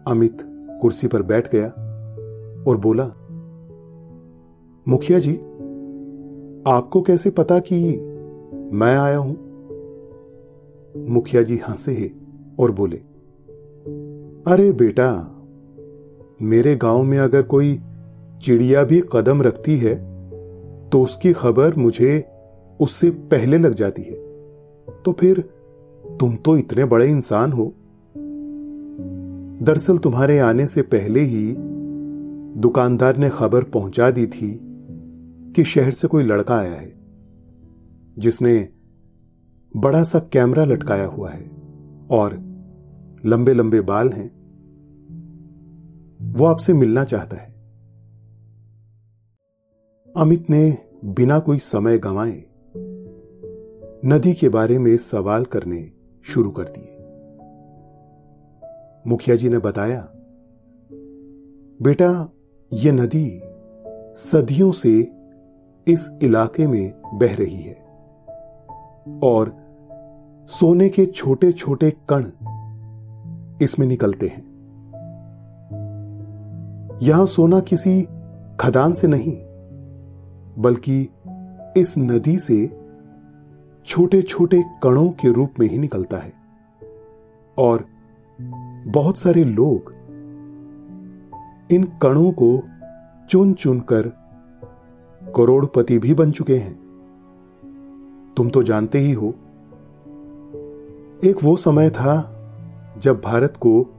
अमित 0.08 0.38
कुर्सी 0.82 1.08
पर 1.08 1.22
बैठ 1.22 1.50
गया 1.56 1.68
और 2.68 2.78
बोला, 2.78 3.06
मुखिया 4.88 5.20
जी, 5.20 5.34
आपको 6.68 7.02
कैसे 7.02 7.30
पता 7.30 7.60
कि 7.60 7.80
मैं 8.74 8.96
आया 8.98 9.18
हूँ? 9.18 9.36
मुखिया 11.08 11.42
जी 11.42 11.58
हंसे 11.58 11.94
है 11.94 12.12
और 12.60 12.72
बोले, 12.72 12.98
अरे 14.52 14.72
बेटा, 14.72 15.10
मेरे 16.42 16.76
गाँव 16.76 17.04
में 17.04 17.18
अगर 17.20 17.42
कोई 17.42 17.80
चिड़िया 18.42 18.84
भी 18.84 19.02
कदम 19.12 19.42
रखती 19.42 19.78
है 19.78 19.96
तो 20.90 21.02
उसकी 21.02 21.34
खबर 21.34 21.76
मुझे 21.76 22.24
उससे 22.80 23.10
पहले 23.10 23.58
लग 23.58 23.74
जाती 23.74 24.02
है। 24.02 24.16
तो 25.06 25.12
फिर 25.12 25.40
तुम 26.20 26.36
तो 26.36 26.58
इतने 26.58 26.86
बड़े 26.86 27.10
इंसान 27.10 27.52
हो 27.52 27.74
दरअसल 29.62 29.98
तुम्हारे 29.98 30.40
आने 30.40 30.68
से 30.68 30.82
पहले 30.82 31.20
ही 31.20 31.56
दुकानदार 32.58 33.18
ने 33.18 33.30
खबर 33.30 33.64
पहुँचा 33.64 34.12
दी 34.12 34.28
थी 34.28 34.60
कि 35.56 35.64
शहर 35.64 35.92
से 35.92 36.08
कोई 36.08 36.24
लड़का 36.24 36.58
आया 36.58 36.74
है, 36.74 36.94
जिसने 38.18 38.70
बड़ा 39.78 40.04
सा 40.04 40.20
कैमरा 40.20 40.66
लटकाया 40.66 41.06
हुआ 41.06 41.30
है 41.30 41.52
और 42.12 42.34
लंबे 43.26 43.54
लंबे 43.54 43.82
बाल 43.82 44.10
हैं। 44.10 44.38
वो 46.22 46.46
आपसे 46.46 46.74
मिलना 46.74 47.04
चाहता 47.04 47.38
है। 47.38 47.54
अमित 50.18 50.50
ने 50.50 50.78
बिना 51.06 51.40
कोई 51.40 51.60
समय 51.60 51.98
गंवाए 51.98 52.44
नदी 54.06 54.34
के 54.34 54.50
बारे 54.50 54.80
में 54.80 54.98
सवाल 54.98 55.46
करने 55.46 55.92
शुरू 56.24 56.52
कर 56.52 56.64
दिए। 56.64 56.97
मुखिया 59.08 59.36
जी 59.36 59.50
ने 59.50 59.58
बताया, 59.58 60.00
बेटा 61.82 62.30
यह 62.74 62.92
नदी 62.94 63.42
सदियों 64.16 64.72
से 64.72 64.92
इस 65.88 66.10
इलाके 66.22 66.68
में 66.68 66.94
बह 67.14 67.36
रही 67.36 67.62
है 67.62 67.76
और 69.24 69.56
सोने 70.50 70.90
के 70.90 71.06
छोटे 71.06 71.52
छोटे 71.52 71.92
कण 72.12 72.26
इसमें 73.62 73.88
निकलते 73.88 74.28
हैं। 74.28 74.46
यहाँ 77.02 77.26
सोना 77.26 77.60
किसी 77.60 78.02
खदान 78.60 78.94
से 78.94 79.08
नहीं, 79.08 79.38
बल्कि 80.58 81.02
इस 81.78 81.94
नदी 81.98 82.38
से 82.40 82.66
छोटे 83.86 84.22
छोटे 84.22 84.64
कणों 84.84 85.10
के 85.12 85.32
रूप 85.32 85.54
में 85.60 85.68
ही 85.68 85.78
निकलता 85.78 86.18
है 86.18 86.34
और 87.58 87.86
बहुत 88.88 89.18
सारे 89.18 89.44
लोग 89.44 89.94
इन 91.72 91.84
कणों 92.02 92.32
को 92.32 92.64
चुन 93.30 93.54
चुनकर 93.54 94.08
करोड़पति 95.36 96.00
भी 96.00 96.14
बन 96.14 96.32
चुके 96.32 96.58
हैं। 96.58 96.88
तुम 98.38 98.50
तो 98.50 98.64
जानते 98.64 99.00
ही 99.00 99.12
हो। 99.12 99.30
एक 101.24 101.36
वो 101.44 101.56
समय 101.56 101.90
था 101.90 102.34
जब 102.98 103.22
भारत 103.22 103.54
को 103.58 103.96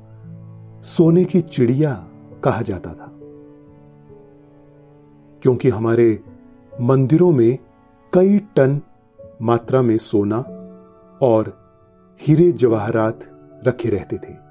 सोने 0.83 1.25
की 1.25 1.41
चिड़िया 1.41 2.09
कहा 2.45 2.63
जाता 2.63 2.95
था। 2.95 3.13
क्योंकि 5.43 5.69
हमारे 5.69 6.21
मंदिरों 6.81 7.33
में 7.33 7.59
कई 8.13 8.39
टन 8.39 8.81
मात्रा 9.43 9.83
में 9.83 9.99
सोना 9.99 10.39
और 11.23 11.71
हीरे 12.21 12.53
जवाहरात 12.53 13.21
रखे 13.67 13.89
रहते 13.89 14.17
थे। 14.17 14.48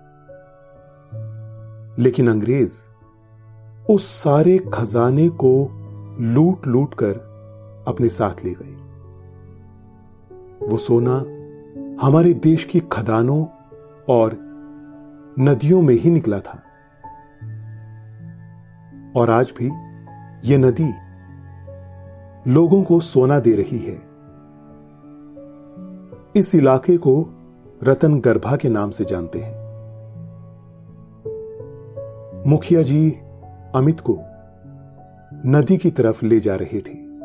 लेकिन 1.99 2.29
अंग्रेज़ 2.29 2.73
उस 3.89 4.23
सारे 4.23 4.57
खजाने 4.73 5.29
को 5.29 5.69
लूट 6.19 6.67
लूट 6.67 6.93
कर 6.93 7.27
अपने 7.87 8.09
साथ 8.09 8.45
ले 8.45 8.53
गए। 8.53 8.87
वो 10.67 10.77
सोना 10.77 11.25
हमारे 12.05 12.33
देश 12.33 12.63
की 12.63 12.79
खदानों 12.79 13.45
और 14.09 14.37
नदियों 15.39 15.81
में 15.81 15.95
ही 15.95 16.09
निकला 16.09 16.39
था। 16.39 16.63
और 19.15 19.29
आज 19.29 19.53
भी 19.57 19.65
यह 20.51 20.57
नदी 20.57 20.93
लोगों 22.51 22.83
को 22.83 22.99
सोना 22.99 23.39
दे 23.39 23.55
रही 23.55 23.79
है। 23.79 24.01
इस 26.35 26.55
इलाके 26.55 26.97
को 26.97 27.29
रतन 27.83 28.19
गर्भा 28.19 28.55
के 28.55 28.69
नाम 28.69 28.89
से 28.89 29.05
जानते 29.05 29.39
हैं। 29.39 29.56
मुखिया 32.47 32.81
जी 32.81 33.11
अमित 33.75 33.99
को 33.99 34.19
नदी 35.45 35.77
की 35.77 35.91
तरफ़ 35.91 36.25
ले 36.25 36.39
जा 36.39 36.55
रहे 36.55 36.79
थे 36.79 37.19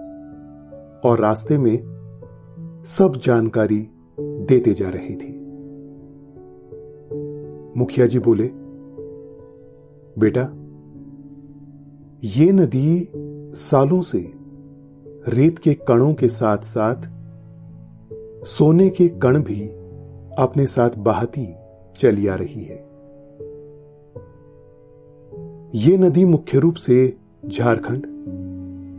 और 1.08 1.18
रास्ते 1.20 1.58
में 1.58 1.78
सब 2.84 3.16
जानकारी 3.16 3.90
देते 4.20 4.74
जा 4.74 4.88
रहे 4.88 5.16
थे। 5.16 5.32
मुखिया 7.78 8.06
जी 8.06 8.18
बोले, 8.18 8.50
बेटा, 10.18 10.42
ये 12.24 12.52
नदी 12.52 13.12
सालों 13.54 14.02
से 14.02 14.32
रेत 15.28 15.58
के 15.58 15.74
कणों 15.74 16.14
के 16.14 16.28
साथ 16.28 16.58
साथ 16.58 17.10
सोने 18.44 18.88
के 18.88 19.08
कण 19.08 19.42
भी 19.42 19.68
अपने 20.38 20.66
साथ 20.66 20.90
बहाती 20.98 21.54
चली 21.96 22.26
आ 22.26 22.34
रही 22.34 22.64
है। 22.64 22.91
ये 25.74 25.96
नदी 25.96 26.24
मुख्य 26.24 26.58
रूप 26.58 26.74
से 26.74 27.16
झारखंड, 27.48 28.06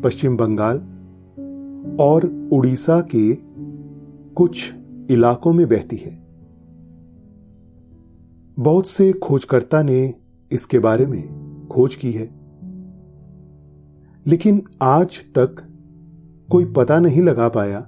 पश्चिम 0.04 0.38
बंगाल 0.38 0.78
और 2.00 2.50
उड़ीसा 2.54 3.02
के 3.02 3.36
कुछ 4.36 4.74
इलाकों 5.10 5.54
में 5.54 5.70
बहती 5.70 5.96
है। 5.96 6.24
बहुत 8.60 8.88
से 8.88 9.14
खोजकर्ता 9.14 9.84
ने 9.84 10.14
इसके 10.52 10.80
बारे 10.80 11.06
में 11.06 11.30
खोज 11.68 11.96
की 11.96 12.12
है। 12.12 12.30
लेकिन 14.28 14.64
आज 14.82 15.26
तक 15.38 15.56
कोई 16.52 16.66
पता 16.66 17.00
नहीं 17.00 17.22
लगा 17.22 17.50
पाया 17.50 17.80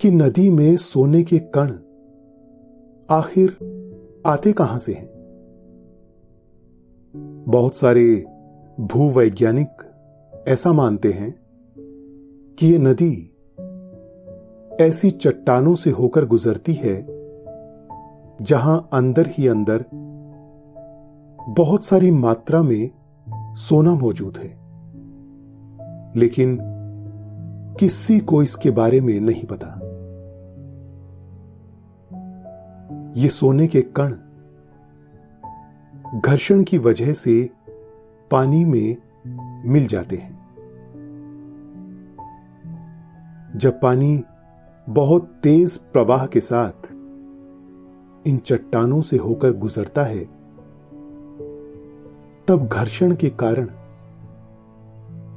कि 0.00 0.10
नदी 0.10 0.50
में 0.50 0.76
सोने 0.76 1.22
के 1.22 1.38
कण 1.38 1.72
आखिर 3.10 3.56
आते 4.26 4.52
कहाँ 4.52 4.78
से 4.78 4.92
हैं। 4.92 5.19
बहुत 7.16 7.74
सारे 7.74 8.24
भूवैज्ञानिक 8.80 9.68
ऐसा 10.48 10.72
मानते 10.72 11.12
हैं 11.12 11.34
कि 12.58 12.66
यह 12.66 12.78
नदी 12.78 13.36
ऐसी 14.80 15.10
चट्टानों 15.10 15.74
से 15.74 15.90
होकर 15.90 16.26
गुजरती 16.26 16.72
है, 16.72 17.06
जहाँ 18.42 18.88
अंदर 18.92 19.26
ही 19.26 19.46
अंदर 19.46 19.84
बहुत 21.48 21.84
सारी 21.84 22.10
मात्रा 22.10 22.62
में 22.62 22.90
सोना 23.54 23.94
मौजूद 23.94 24.36
है। 24.36 24.58
लेकिन 26.16 26.58
किसी 27.80 28.20
को 28.20 28.42
इसके 28.42 28.70
बारे 28.70 29.00
में 29.00 29.20
नहीं 29.20 29.44
पता। 29.44 29.80
ये 33.20 33.28
सोने 33.28 33.66
के 33.66 33.80
कण 33.80 34.14
घर्षण 36.14 36.62
की 36.62 36.78
वजह 36.78 37.12
से 37.12 37.50
पानी 38.30 38.64
में 38.64 38.96
मिल 39.66 39.86
जाते 39.86 40.16
हैं। 40.16 40.40
जब 43.56 43.80
पानी 43.80 44.24
बहुत 44.88 45.40
तेज 45.42 45.76
प्रवाह 45.76 46.26
के 46.26 46.40
साथ 46.40 46.92
इन 48.28 48.38
चट्टानों 48.38 49.02
से 49.02 49.16
होकर 49.16 49.52
गुजरता 49.52 50.02
है, 50.02 50.24
तब 52.48 52.68
घर्षण 52.72 53.14
के 53.14 53.30
कारण 53.30 53.66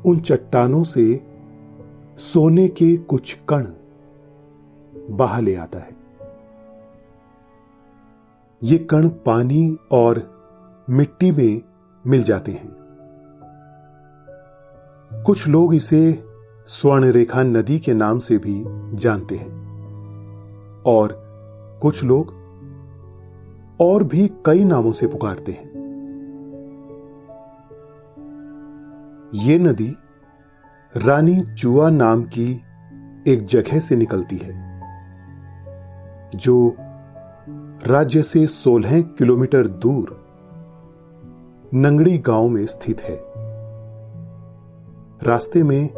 उन 0.05 0.19
चट्टानों 0.19 0.83
से 0.83 1.27
सोने 2.17 2.67
के 2.67 2.97
कुछ 2.97 3.37
कण 3.49 3.67
बाहर 5.09 5.41
ले 5.41 5.55
आता 5.55 5.79
है। 5.79 5.95
ये 8.63 8.77
कण 8.77 9.09
पानी 9.09 9.77
और 9.91 10.32
मिट्टी 10.89 11.31
में 11.31 11.61
मिल 12.07 12.23
जाते 12.23 12.51
हैं। 12.51 12.71
कुछ 15.25 15.47
लोग 15.47 15.75
इसे 15.75 16.23
स्वर्ण 16.67 17.05
रेखा 17.05 17.43
नदी 17.43 17.79
के 17.79 17.93
नाम 17.93 18.19
से 18.19 18.37
भी 18.37 18.63
जानते 18.97 19.35
हैं। 19.35 19.63
और 20.85 21.23
कुछ 21.81 22.03
लोग 22.03 22.33
और 23.81 24.03
भी 24.03 24.27
कई 24.45 24.63
नामों 24.63 24.91
से 24.91 25.07
पुकारते 25.07 25.51
हैं। 25.51 25.73
ये 29.33 29.59
नदी 29.59 29.97
रानी 30.97 31.41
चुआ 31.53 31.89
नाम 31.89 32.23
की 32.23 32.61
एक 33.27 33.45
जगह 33.45 33.79
से 33.79 33.95
निकलती 33.95 34.37
है, 34.37 34.81
जो 36.35 36.75
राज्य 37.87 38.23
से 38.23 38.47
16 38.47 39.01
किलोमीटर 39.01 39.67
दूर 39.67 40.22
नंगड़ी 41.75 42.17
गाँव 42.17 42.47
में 42.47 42.65
स्थित 42.65 43.01
है। 43.01 43.23
रास्ते 45.23 45.63
में 45.63 45.89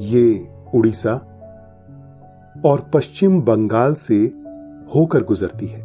ये 0.00 0.48
उड़ीसा 0.74 1.14
और 2.64 2.90
पश्चिम 2.94 3.42
बंगाल 3.42 3.94
से 3.94 4.16
होकर 4.94 5.24
गुजरती 5.24 5.66
है 5.66 5.82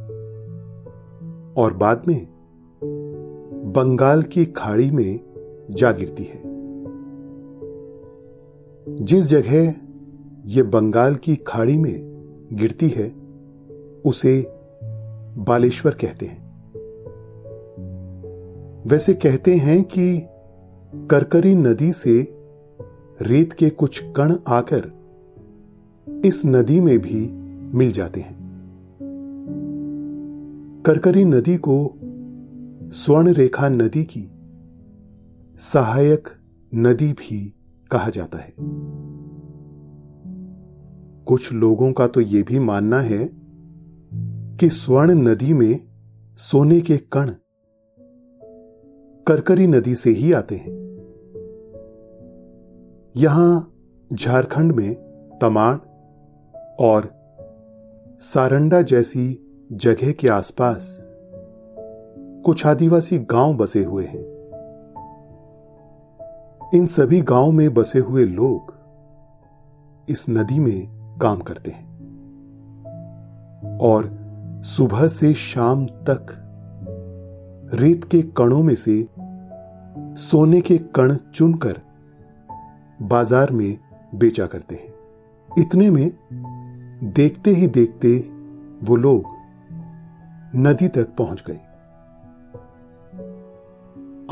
और 1.57 1.73
बाद 1.73 2.01
में 2.07 2.27
बंगाल 3.75 4.23
की 4.23 4.45
खाड़ी 4.45 4.91
में 4.91 5.19
जा 5.69 5.91
गिरती 5.91 6.23
है। 6.23 6.41
जिस 9.05 9.25
जगह 9.25 9.75
ये 10.45 10.63
बंगाल 10.63 11.15
की 11.15 11.35
खाड़ी 11.35 11.77
में 11.77 11.97
गिरती 12.53 12.89
है, 12.89 13.15
उसे 14.05 14.47
बालेश्वर 15.37 15.91
कहते 15.91 16.25
हैं। 16.25 16.42
वैसे 18.87 19.13
कहते 19.13 19.55
हैं 19.55 19.83
कि 19.83 20.23
करकरी 20.95 21.55
नदी 21.55 21.93
से 21.93 22.37
रेत 23.21 23.53
के 23.53 23.69
कुछ 23.69 24.03
कण 24.03 24.35
आकर 24.47 24.91
इस 26.25 26.45
नदी 26.45 26.81
में 26.81 26.99
भी 26.99 27.31
मिल 27.77 27.91
जाते 27.91 28.21
हैं। 28.21 28.35
करकरी 30.85 31.25
नदी 31.25 31.57
को 31.57 31.99
स्वर्ण 32.93 33.33
रेखा 33.33 33.69
नदी 33.69 34.03
की 34.03 34.31
सहायक 35.57 36.27
नदी 36.75 37.13
भी 37.13 37.55
कहा 37.91 38.09
जाता 38.09 38.37
है। 38.37 38.53
कुछ 41.25 41.53
लोगों 41.53 41.93
का 41.93 42.07
तो 42.07 42.21
यह 42.21 42.43
भी 42.43 42.59
मानना 42.59 42.99
है 42.99 43.29
कि 44.57 44.69
स्वर्ण 44.69 45.11
नदी 45.11 45.53
में 45.53 45.79
सोने 46.37 46.81
के 46.81 46.97
कण 46.97 47.31
करकरी 49.27 49.67
नदी 49.67 49.95
से 49.95 50.09
ही 50.09 50.33
आते 50.33 50.55
हैं। 50.55 50.71
यहाँ 53.17 53.73
झारखंड 54.13 54.71
में 54.71 54.93
तमाड़ 55.41 55.77
और 56.79 57.09
सारंडा 58.19 58.81
जैसी 58.81 59.39
जगह 59.71 60.11
के 60.11 60.27
आसपास 60.27 61.09
कुछ 62.45 62.65
आदिवासी 62.65 63.19
गाँव 63.19 63.53
बसे 63.53 63.83
हुए 63.83 64.05
हैं। 64.05 64.23
इन 66.75 66.85
सभी 66.85 67.21
गाँव 67.21 67.51
में 67.51 67.73
बसे 67.73 67.99
हुए 67.99 68.25
लोग 68.25 68.73
इस 70.09 70.25
नदी 70.29 70.59
में 70.59 70.87
काम 71.21 71.39
करते 71.39 71.71
हैं 71.71 71.93
और 73.81 74.09
सुबह 74.65 75.07
से 75.07 75.33
शाम 75.33 75.85
तक 75.85 76.39
रेत 77.73 78.03
के 78.03 78.21
कणों 78.21 78.63
में 78.63 78.75
से 78.75 79.07
सोने 80.17 80.59
के 80.61 80.77
कण 80.95 81.15
चुनकर 81.35 81.79
बाज़ार 83.01 83.51
में 83.51 83.77
बेचा 84.15 84.45
करते 84.45 84.75
हैं। 84.75 85.61
इतने 85.61 85.89
में 85.89 86.11
देखते 87.13 87.51
ही 87.51 87.67
देखते 87.67 88.15
वो 88.83 88.95
लोग 88.95 89.25
नदी 90.55 90.87
तक 90.87 91.15
पहुँच 91.17 91.43
गए। 91.47 91.59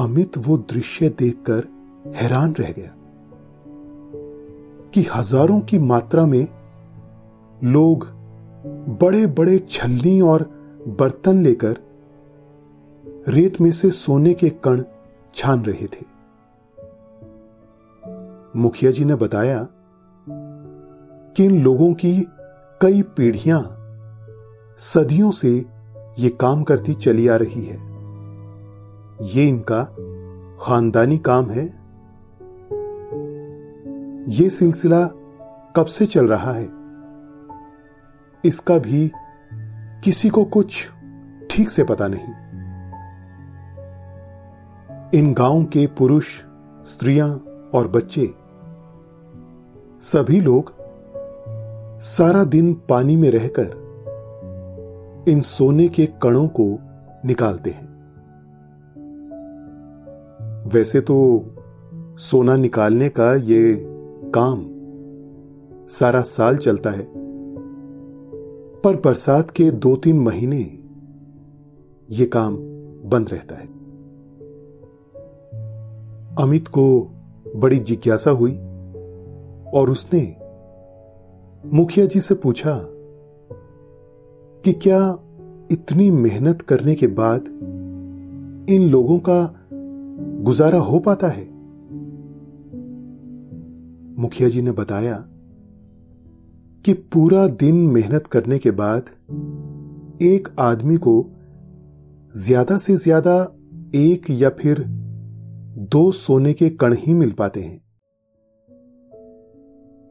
अमित 0.04 0.38
वो 0.38 0.58
दृश्य 0.72 1.10
देखकर 1.10 1.67
हैरान 2.15 2.54
रह 2.54 2.72
गया 2.72 2.94
कि 4.94 5.06
हज़ारों 5.15 5.60
की 5.62 5.80
मात्रा 5.80 6.26
में 6.26 6.48
लोग 7.63 8.08
बड़े 9.02 9.26
बड़े 9.28 9.58
छलनी 9.60 10.20
और 10.22 10.44
बर्तन 11.00 11.44
लेकर 11.44 11.84
रेत 13.28 13.62
में 13.62 13.72
से 13.72 13.91
सोने 13.91 14.34
के 14.34 14.50
कण 14.63 14.84
छान 15.36 15.65
रहे 15.65 15.88
थे। 15.88 16.06
मुखिया 18.56 18.91
जी 18.91 19.06
ने 19.06 19.15
बताया 19.15 19.67
कि 21.36 21.46
इन 21.46 21.63
लोगों 21.63 21.94
की 21.94 22.28
कई 22.82 23.02
पीढ़ियाँ 23.02 23.78
सदियों 24.78 25.32
से 25.32 25.65
ये 26.20 26.30
काम 26.30 26.63
करती 26.63 26.94
चली 26.94 27.28
आ 27.28 27.36
रही 27.36 27.65
है। 27.65 27.91
ये 29.28 29.50
इनका 29.50 29.84
खानदानी 30.62 31.17
काम 31.17 31.50
है। 31.50 31.65
ये 34.30 34.50
सिलसिला 34.50 35.08
कब 35.76 35.86
से 35.86 36.06
चल 36.06 36.28
रहा 36.28 36.54
है? 36.54 36.70
इसका 38.46 38.78
भी 38.78 39.12
किसी 40.04 40.30
को 40.30 40.44
कुछ 40.44 40.89
ठीक 41.52 41.70
से 41.70 41.84
पता 41.84 42.08
नहीं। 42.08 42.51
इन 45.13 45.34
गाँव 45.34 45.63
के 45.63 45.86
पुरुष, 45.88 46.28
स्त्रियाँ 46.86 47.30
और 47.74 47.88
बच्चे, 47.88 48.26
सभी 50.02 50.39
लोग 50.41 50.71
सारा 52.02 52.43
दिन 52.43 52.74
पानी 52.89 53.15
में 53.15 53.30
रहकर 53.32 53.80
इन 55.28 55.41
सोने 55.41 55.88
के 55.88 56.06
कणों 56.24 56.47
को 56.60 56.67
निकालते 57.26 57.69
हैं। 57.69 57.88
वैसे 60.69 61.02
तो 61.02 61.17
सोना 62.17 62.56
निकालने 62.56 63.10
का 63.10 63.34
ये 63.36 63.76
काम 64.36 64.65
सारा 65.88 66.21
साल 66.21 66.58
चलता 66.58 66.89
है, 66.89 67.08
पर 68.82 69.02
बरसात 69.06 69.52
के 69.52 69.69
दो 69.71 69.95
तीन 69.95 70.19
महीने 70.19 70.62
ये 72.10 72.26
काम 72.26 72.58
बंद 73.10 73.30
रहता 73.30 73.56
है। 73.56 73.71
अमित 76.39 76.67
को 76.67 77.12
बड़ी 77.56 77.80
जिज्ञासा 77.80 78.32
हुई 78.32 78.52
और 79.74 79.89
उसने 79.89 80.38
मुखिया 81.78 82.06
जी 82.06 82.20
से 82.20 82.36
पूछा 82.36 82.80
कि 84.65 84.72
क्या 84.72 85.20
इतनी 85.72 86.12
मेहनत 86.12 86.62
करने 86.62 86.96
के 86.96 87.08
बाद 87.08 87.46
इन 88.70 88.89
लोगों 88.89 89.20
का 89.20 89.56
गुजारा 90.44 90.80
हो 90.80 91.00
पाता 91.00 91.28
है? 91.28 91.46
मुखिया 94.22 94.50
जी 94.50 94.62
ने 94.62 94.72
बताया 94.72 95.26
कि 96.86 96.94
पूरा 96.94 97.48
दिन 97.48 97.76
मेहनत 97.76 98.28
करने 98.28 98.60
के 98.60 98.72
बाद 98.72 99.10
एक 100.22 100.48
आदमी 100.60 100.98
को 100.98 101.26
ज़्यादा 102.36 102.78
से 102.78 102.96
ज़्यादा 102.96 103.52
एक 103.96 104.26
या 104.30 104.50
फिर 104.50 105.02
दो 105.82 106.12
सोने 106.12 106.54
के 106.54 106.70
कण 106.70 106.96
ही 107.00 107.13
मिल 107.13 107.32
पाते 107.32 107.62
हैं। 107.62 107.82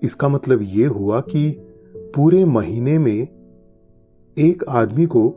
इसका 0.02 0.28
मतलब 0.28 0.58
यह 0.62 0.88
हुआ 0.88 1.20
कि 1.20 1.66
पूरे 1.96 2.44
महीने 2.44 2.98
में 2.98 3.28
एक 4.38 4.64
आदमी 4.68 5.06
को 5.06 5.36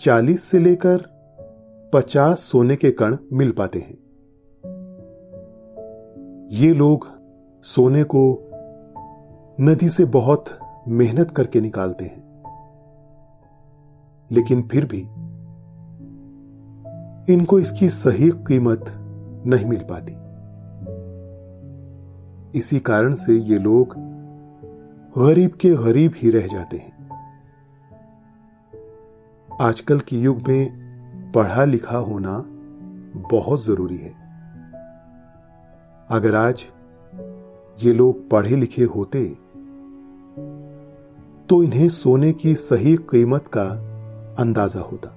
40 0.00 0.44
से 0.44 0.58
लेकर 0.58 0.98
50 1.94 2.38
सोने 2.38 2.76
के 2.76 2.90
कण 2.90 3.16
मिल 3.32 3.50
पाते 3.50 3.78
हैं। 3.78 3.98
ये 6.48 6.74
लोग 6.74 7.08
सोने 7.62 8.04
को 8.04 8.50
नदी 9.60 9.88
से 9.88 10.04
बहुत 10.04 10.44
मेहनत 10.88 11.30
करके 11.30 11.60
निकालते 11.60 12.04
हैं। 12.04 12.44
लेकिन 14.32 14.62
फिर 14.62 14.84
भी 14.84 15.00
इनको 17.32 17.58
इसकी 17.58 17.88
सही 17.88 18.30
कीमत 18.30 18.96
नहीं 19.46 19.66
मिल 19.66 19.80
पाती। 19.90 20.12
इसी 22.58 22.78
कारण 22.80 23.14
से 23.14 23.34
ये 23.34 23.58
लोग 23.58 23.94
गरीब 25.18 25.50
के 25.50 25.70
गरीब 25.76 26.12
ही 26.16 26.30
रह 26.30 26.46
जाते 26.46 26.76
हैं। 26.76 27.08
आजकल 29.60 30.00
के 30.00 30.16
युग 30.16 30.48
में 30.48 31.32
पढ़ा 31.34 31.64
लिखा 31.64 31.98
होना 31.98 32.42
बहुत 33.30 33.64
ज़रूरी 33.64 33.96
है। 33.96 34.12
अगर 36.10 36.34
आज 36.34 36.64
ये 37.78 37.92
लोग 37.92 38.28
पढ़े 38.30 38.56
लिखे 38.56 38.84
होते 38.84 39.24
तो 41.48 41.62
इन्हें 41.62 41.88
सोने 41.88 42.32
की 42.32 42.54
सही 42.54 42.96
कीमत 43.10 43.46
का 43.46 43.64
अंदाज़ा 44.38 44.80
होता। 44.80 45.14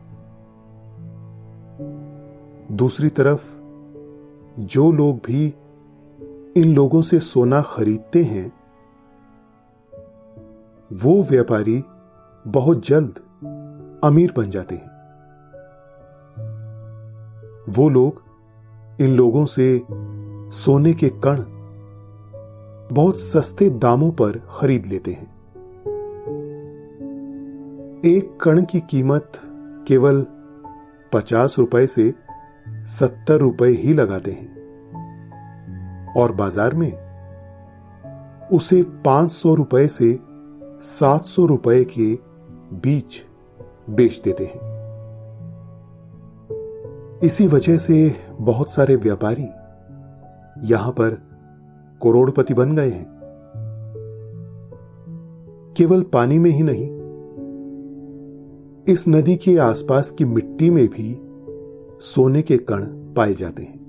दूसरी 2.71 3.09
तरफ़ 3.09 3.41
जो 4.59 4.91
लोग 4.91 5.17
भी 5.17 5.53
इन 6.57 6.73
लोगों 6.75 7.01
से 7.01 7.19
सोना 7.19 7.61
खरीदते 7.61 8.23
हैं, 8.23 8.53
वो 10.93 11.23
व्यापारी 11.23 11.83
बहुत 12.47 12.87
जल्द 12.87 13.19
अमीर 14.03 14.33
बन 14.37 14.49
जाते 14.49 14.75
हैं। 14.75 14.93
वो 17.69 17.89
लोग 17.89 18.21
इन 19.01 19.15
लोगों 19.15 19.45
से 19.45 19.81
सोने 20.51 20.93
के 20.93 21.09
कण 21.09 21.43
बहुत 22.95 23.19
सस्ते 23.19 23.69
दामों 23.69 24.11
पर 24.11 24.41
खरीद 24.49 24.85
लेते 24.85 25.11
हैं। 25.11 25.33
एक 28.05 28.37
कण 28.41 28.61
की 28.61 28.79
कीमत 28.79 29.31
केवल 29.87 30.25
पचास 31.13 31.55
रुपए 31.59 31.87
से 31.87 32.13
सत्तर 32.85 33.39
रुपए 33.39 33.67
ही 33.67 33.93
लगाते 33.93 34.31
हैं। 34.31 34.51
और 36.17 36.31
बाज़ार 36.31 36.73
में 36.73 36.91
उसे 38.51 38.81
पाँच 38.83 39.31
सौ 39.31 39.53
रुपए 39.55 39.87
से 39.87 40.19
सात 40.81 41.25
सौ 41.25 41.45
रुपए 41.45 41.83
के 41.83 42.13
बीच 42.77 43.21
बेच 43.89 44.21
देते 44.25 44.45
हैं। 44.45 44.71
इसी 47.23 47.47
वजह 47.47 47.77
से 47.77 48.15
बहुत 48.31 48.71
सारे 48.71 48.95
व्यापारी 48.95 49.49
यहाँ 50.71 50.91
पर 50.91 51.09
करोड़पति 52.01 52.53
बन 52.53 52.75
गए 52.75 52.89
हैं। 52.89 53.05
केवल 55.77 56.01
पानी 56.03 56.39
में 56.39 56.51
ही 56.51 56.63
नहीं, 56.63 56.89
इस 58.93 59.07
नदी 59.07 59.35
के 59.35 59.57
आसपास 59.57 60.11
की 60.11 60.25
मिट्टी 60.25 60.69
में 60.69 60.87
भी 60.87 61.22
सोने 61.99 62.41
के 62.41 62.57
कण 62.57 62.83
पाए 63.13 63.33
जाते 63.33 63.63
हैं। 63.63 63.83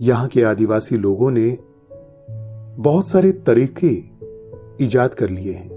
यहाँ 0.00 0.28
के 0.28 0.42
आदिवासी 0.42 0.96
लोगों 0.96 1.30
ने 1.30 1.58
बहुत 2.82 3.08
सारे 3.08 3.32
तरीके 3.32 4.14
इजाद 4.84 5.14
कर 5.14 5.30
लिए 5.30 5.52
हैं, 5.52 5.70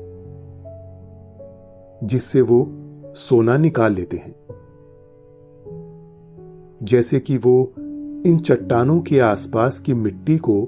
जिससे 2.04 2.42
वो 2.42 2.72
सोना 3.16 3.58
निकाल 3.58 3.94
लेते 3.94 4.18
हैं। 4.18 4.36
जैसे 6.84 7.20
कि 7.20 7.38
वो 7.38 7.74
इन 8.26 8.38
चट्टानों 8.38 9.02
के 9.02 9.20
आसपास 9.20 9.80
की 9.80 9.94
मिट्टी 9.94 10.38
को 10.38 10.64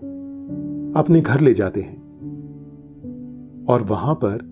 अपने 0.95 1.21
घर 1.21 1.39
ले 1.39 1.53
जाते 1.53 1.81
हैं 1.81 1.99
और 3.69 3.81
वहाँ 3.81 4.15
पर 4.15 4.49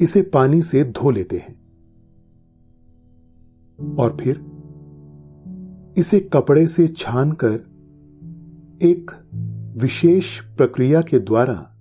इसे 0.00 0.22
पानी 0.22 0.62
से 0.62 0.84
धो 0.84 1.10
लेते 1.10 1.36
हैं। 1.36 1.67
और 3.98 4.16
फिर 4.20 4.44
इसे 5.98 6.20
कपड़े 6.20 6.66
से 6.66 6.88
छानकर 6.88 7.54
एक 8.82 9.10
विशेष 9.78 10.40
प्रक्रिया 10.40 11.00
के 11.00 11.18
द्वारा 11.18 11.74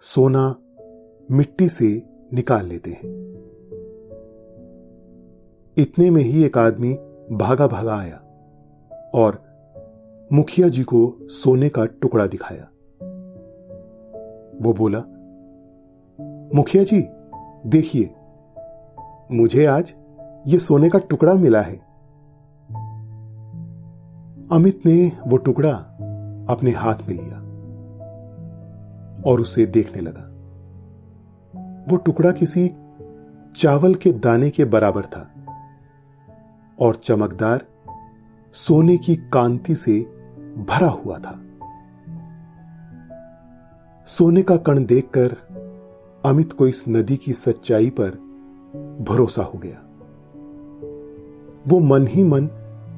सोना 0.00 0.56
मिट्टी 1.30 1.68
से 1.68 2.02
निकाल 2.32 2.66
लेते 2.66 2.90
हैं। 2.90 3.24
इतने 5.78 6.10
में 6.10 6.22
ही 6.22 6.44
एक 6.44 6.58
आदमी 6.58 6.94
भागा 7.32 7.66
भागा 7.66 7.96
आया 7.96 8.16
और 9.14 9.44
मुखिया 10.32 10.68
जी 10.68 10.82
को 10.82 11.18
सोने 11.22 11.68
का 11.68 11.84
टुकड़ा 11.84 12.26
दिखाया। 12.26 12.70
वो 14.62 14.72
बोला, 14.72 15.04
मुखिया 16.54 16.84
जी, 16.84 17.04
देखिए, 17.70 18.14
मुझे 19.36 19.64
आज 19.64 19.94
ये 20.46 20.58
सोने 20.58 20.88
का 20.88 20.98
टुकड़ा 20.98 21.34
मिला 21.34 21.60
है। 21.60 21.76
अमित 24.52 24.86
ने 24.86 25.12
वो 25.26 25.36
टुकड़ा 25.36 25.70
अपने 26.50 26.70
हाथ 26.70 26.94
में 26.94 27.14
लिया 27.14 27.36
और 29.30 29.40
उसे 29.40 29.66
देखने 29.66 30.02
लगा। 30.02 30.30
वो 31.90 31.96
टुकड़ा 31.96 32.30
किसी 32.30 32.70
चावल 33.56 33.94
के 33.94 34.12
दाने 34.12 34.50
के 34.50 34.64
बराबर 34.64 35.06
था 35.06 35.30
और 36.80 36.96
चमकदार, 36.96 37.66
सोने 38.52 38.96
की 38.96 39.16
कांति 39.16 39.74
से 39.74 40.00
भरा 40.68 40.88
हुआ 40.88 41.18
था। 41.18 41.40
सोने 44.06 44.42
का 44.42 44.56
कण 44.56 44.84
देखकर 44.84 45.36
अमित 46.26 46.52
को 46.52 46.66
इस 46.66 46.84
नदी 46.88 47.16
की 47.16 47.32
सच्चाई 47.32 47.90
पर 47.90 48.10
भरोसा 49.00 49.42
हो 49.42 49.58
गया। 49.58 49.83
वो 51.68 51.80
मन 51.80 52.06
ही 52.06 52.24
मन 52.24 52.48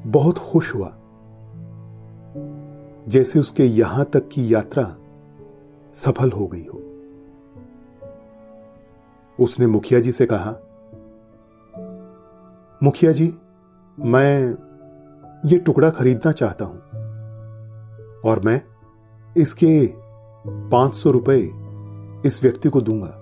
बहुत 0.06 0.38
खुश 0.38 0.74
हुआ। 0.74 0.92
जैसे 3.08 3.38
उसके 3.38 3.64
यहाँ 3.64 4.04
तक 4.04 4.28
की 4.28 4.54
यात्रा 4.54 4.96
सफल 5.94 6.30
हो 6.30 6.46
गई 6.46 6.64
हो। 6.64 6.82
उसने 9.44 9.66
मुखिया 9.66 10.00
जी 10.00 10.12
से 10.12 10.26
कहा, 10.32 10.50
मुखिया 12.82 13.12
जी, 13.12 13.34
मैं 13.98 14.54
ये 15.46 15.58
टुकड़ा 15.58 15.90
खरीदना 15.90 16.32
चाहता 16.32 16.64
हूँ 16.64 16.78
और 18.30 18.40
मैं 18.44 18.60
इसके 19.36 19.94
पाँच 20.46 20.94
सौ 20.94 21.10
रुपए 21.10 21.38
इस 22.26 22.40
व्यक्ति 22.42 22.68
को 22.68 22.80
दूँगा 22.80 23.12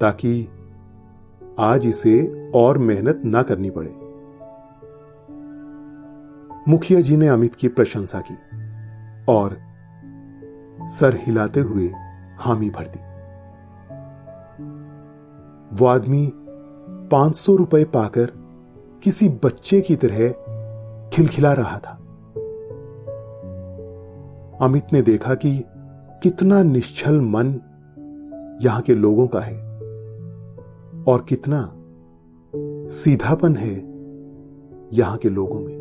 ताकि 0.00 0.48
आज 1.58 1.86
इसे 1.86 2.45
और 2.56 2.78
मेहनत 2.78 3.22
ना 3.24 3.42
करनी 3.42 3.70
पड़े। 3.70 3.90
मुखिया 6.68 7.00
जी 7.00 7.16
ने 7.16 7.28
अमित 7.28 7.54
की 7.54 7.68
प्रशंसा 7.68 8.20
की 8.20 8.34
और 9.28 9.56
सर 10.86 11.16
हिलाते 11.16 11.60
हुए 11.60 11.92
हामी 12.38 12.70
भर 12.70 12.86
दी। 12.86 12.98
वो 15.76 15.86
आदमी 15.86 16.32
पाँच 17.10 17.36
सौ 17.36 17.56
रुपए 17.56 17.84
पाकर 17.84 18.32
किसी 19.02 19.28
बच्चे 19.28 19.80
की 19.80 19.96
तरह 19.96 20.28
खिलखिला 21.08 21.52
रहा 21.52 21.78
था। 21.78 21.92
अमित 24.60 24.92
ने 24.92 25.02
देखा 25.02 25.34
कि 25.34 25.64
कितना 26.22 26.62
निश्चल 26.62 27.20
मन 27.20 27.60
यहाँ 28.62 28.80
के 28.80 28.94
लोगों 28.94 29.26
का 29.26 29.40
है 29.40 29.56
और 31.04 31.24
कितना 31.28 31.75
सीधापन 32.88 33.56
है 33.56 33.74
यहाँ 34.92 35.16
के 35.16 35.28
लोगों 35.28 35.60
में। 35.60 35.76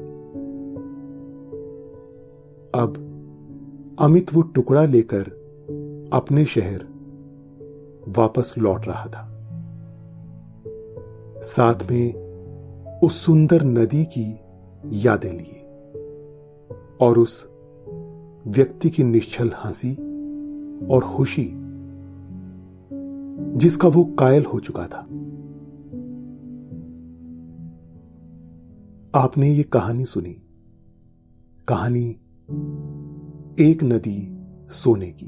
अब 2.75 3.01
अमित 3.99 4.33
वो 4.33 4.41
टुकड़ा 4.41 4.85
लेकर 4.85 5.21
अपने 6.13 6.45
शहर 6.45 6.85
वापस 8.07 8.55
लौट 8.57 8.87
रहा 8.87 9.05
था। 9.05 9.31
साथ 11.41 11.91
में 11.91 12.13
उस 12.99 13.25
सुंदर 13.25 13.63
नदी 13.63 14.05
की 14.05 14.39
यादें 14.91 15.31
लिए 15.31 15.65
और 17.01 17.19
उस 17.19 17.49
व्यक्ति 18.47 18.89
की 18.89 19.03
निश्चल 19.03 19.51
हँसी 19.63 19.93
और 20.87 21.03
खुशी 21.15 21.51
जिसका 23.57 23.87
वो 23.87 24.03
कायल 24.03 24.45
हो 24.45 24.59
चुका 24.59 24.87
था। 24.87 25.07
आपने 29.15 29.49
ये 29.49 29.63
कहानी 29.63 30.05
सुनी। 30.05 30.41
कहानी 31.67 32.09
एक 33.59 33.79
नदी 33.83 34.37
सोने 34.69 35.11
की। 35.11 35.27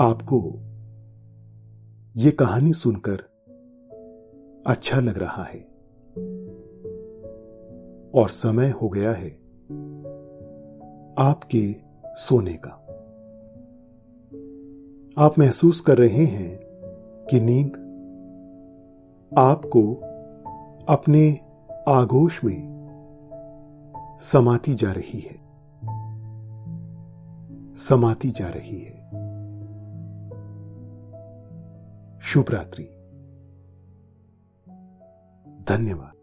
आपको 0.00 0.52
यह 2.16 2.30
कहानी 2.30 2.72
सुनकर 2.72 3.16
अच्छा 4.66 5.00
लग 5.00 5.18
रहा 5.18 5.42
है। 5.42 5.60
और 8.14 8.28
समय 8.28 8.70
हो 8.70 8.88
गया 8.88 9.12
है 9.12 9.30
आपके 11.18 11.76
सोने 12.06 12.60
का। 12.66 12.70
आप 15.18 15.38
महसूस 15.38 15.80
कर 15.80 15.98
रहे 15.98 16.24
हैं 16.24 16.60
कि 17.30 17.40
नींद 17.40 17.84
आपको 19.38 20.13
अपने 20.88 21.40
आगोश 21.88 22.44
में 22.44 22.74
समाती 24.18 24.74
जा 24.74 24.92
रही 24.92 25.20
है। 25.20 25.44
समाती 27.74 28.30
जा 28.30 28.48
रही 28.48 28.80
है। 28.80 28.94
शुभ 32.20 32.44
रात्रि। 32.50 32.84
धन्यवाद। 35.68 36.13